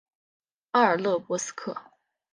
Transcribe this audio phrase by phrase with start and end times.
[0.71, 1.77] 阿尔勒博斯克。